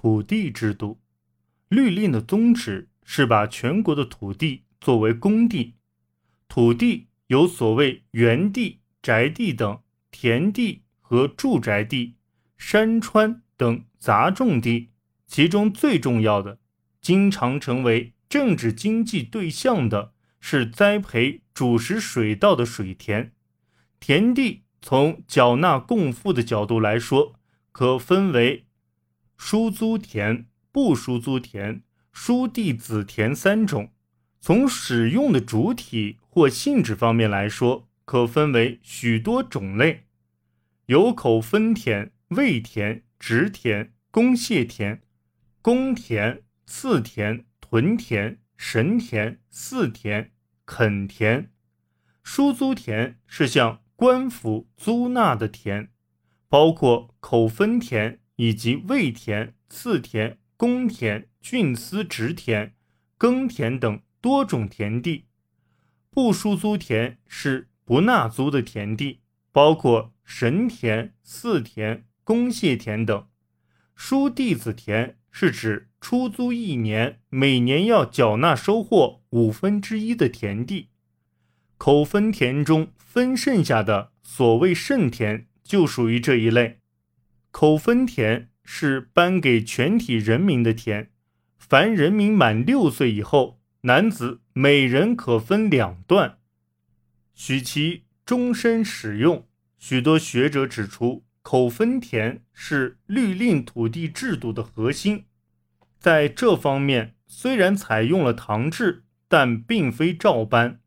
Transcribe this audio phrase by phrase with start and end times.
[0.00, 0.98] 土地制度。
[1.68, 5.74] 律令的宗旨是把全国的土地作为公地，
[6.48, 9.78] 土地有所谓园地、宅地等
[10.10, 12.14] 田地和住宅地、
[12.56, 14.88] 山川等杂种地，
[15.26, 16.58] 其中最重要的，
[17.02, 23.32] 经常成为政治经济对象的是栽培主食水稻的水田。
[23.98, 27.34] 田地从缴纳贡赋的角度来说，
[27.70, 28.64] 可分为
[29.42, 30.44] 输租田。
[30.72, 33.90] 不输租田、输地子田三种，
[34.40, 40.04] 从使用的主体或性质方面来说，可分为许多种类，
[40.86, 45.02] 有口分田、位田、直田、公谢田、
[45.60, 50.30] 公田、次田、屯田、神田、祀田、
[50.64, 51.50] 垦田。
[52.22, 55.88] 输租田是向官府租纳的田，
[56.48, 60.38] 包括口分田以及位田、次田。
[60.56, 62.74] 公田、郡司职田、
[63.16, 65.24] 耕田等多种田地，
[66.10, 69.20] 不输租田是不纳租的田地，
[69.52, 73.26] 包括神田、祀田、公谢田等。
[73.96, 80.90] 输地子田是指出租一年，每年要缴纳收获五分之一的田地。
[81.78, 86.79] 口分田中分剩下的所谓剩田，就属于这一类。
[87.50, 88.48] 口分田。
[88.72, 91.10] 是颁给全体人民的田，
[91.58, 96.38] 凡人民满六岁以后，男子每人可分两段，
[97.34, 99.48] 许其终身使用。
[99.76, 105.24] 许多学者指出，口分田是律令土地制度的核心。
[105.98, 110.78] 在这方面，虽然采用了唐制，但并非照搬。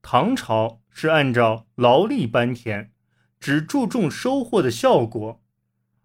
[0.00, 2.92] 唐朝是按照劳力搬田，
[3.40, 5.41] 只注重收获的效果。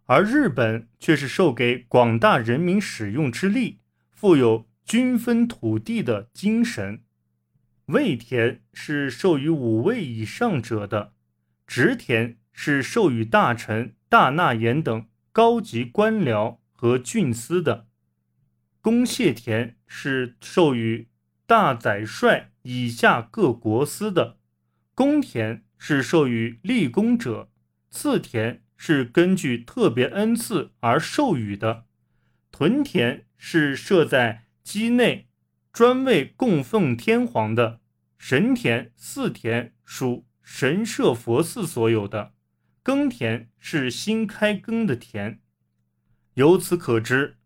[0.07, 3.79] 而日本却是授给广大人民使用之力，
[4.11, 7.03] 富有均分土地的精神。
[7.87, 11.13] 位田是授予五位以上者的，
[11.65, 17.87] 职田是授予大臣、大纳言等高级官僚和郡司的，
[18.81, 21.09] 公谢田是授予
[21.45, 24.37] 大宰帅以下各国司的，
[24.95, 27.49] 公田是授予立功者，
[27.89, 28.63] 次田。
[28.77, 31.85] 是根据特别恩赐而授予的，
[32.51, 35.27] 屯田是设在畿内，
[35.73, 37.79] 专为供奉天皇的；
[38.19, 42.33] 神田、祀田属神社佛寺所有的；
[42.83, 45.41] 耕田是新开耕的田。
[46.35, 47.37] 由此可知，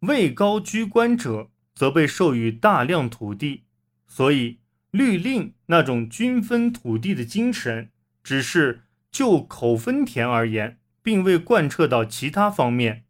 [0.00, 3.64] 位高居官者则被授予大量土地，
[4.08, 4.58] 所以
[4.90, 7.92] 律令那种均分土地的精神，
[8.22, 8.83] 只是。
[9.14, 13.04] 就口分田而言，并未贯彻到其他方面。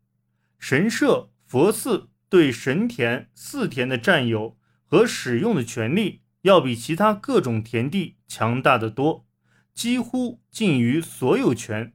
[0.59, 9.27] 神社、佛寺对神田、寺田的占有和使用的权利，要比其他各种田地强大的多，
[9.73, 11.95] 几乎近于所有权。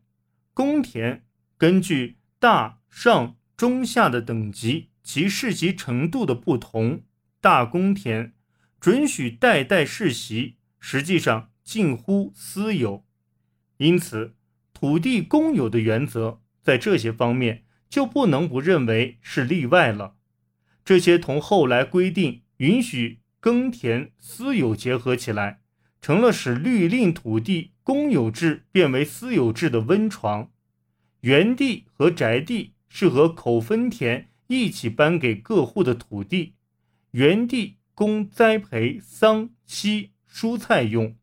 [0.56, 1.24] 公田
[1.56, 7.04] 根据大、上、中、下的等级，其世袭程度的不同，
[7.40, 8.34] 大公田
[8.80, 13.06] 准许代代世袭，实际上近乎私有。
[13.80, 14.36] 因此，
[14.74, 20.16] 土地公有的原则在这些方面就不能不认为是例外了。
[20.84, 25.62] 这些同后来规定允许耕田私有结合起来，
[26.02, 30.52] 成了使律令土地公有制变为私有制的温床。
[31.22, 36.56] 园地和宅地是和口分田一起颁给各户的土地，
[37.12, 41.16] 园地供栽培桑漆蔬菜用，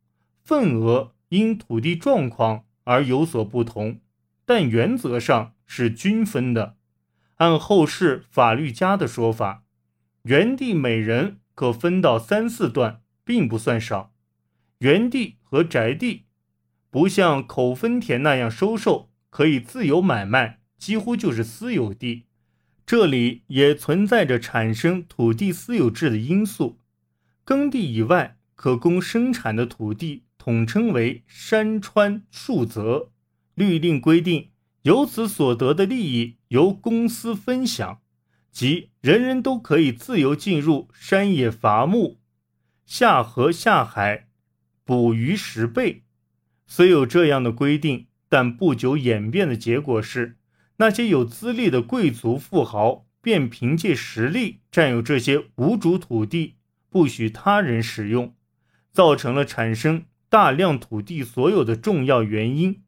[0.43, 1.16] 份额。
[1.29, 4.01] 因土地状况而有所不同，
[4.45, 6.77] 但原则上是均分的。
[7.37, 9.65] 按后世法律家的说法，
[10.23, 14.15] 园地每人可分到三四段，并不算少。
[14.79, 16.27] 园地和宅地
[16.91, 22.25] 不像口分田那样收受，可以自由买卖，几乎就是私有地。
[22.87, 26.79] 这里也存在着产生土地私有制的因素。
[27.45, 30.23] 耕地以外可供生产的土地。
[30.47, 33.11] 统称为山川树泽，
[33.57, 34.51] 律令规定，
[34.83, 38.01] 由此所得的利益由公司分享，
[38.53, 42.21] 即人人都可以自由进入山野伐木、
[42.85, 44.29] 下河下海
[44.85, 46.05] 捕鱼拾贝。
[46.65, 50.37] 虽有这样的规定，但不久演变的结果是，
[50.77, 56.55] 那些有资历的贵族富豪便凭借实力占有这些无主土地，
[56.89, 58.37] 不许他人使用，
[58.93, 60.05] 造成了产生。
[60.29, 62.86] 大量土地所有的重要原因。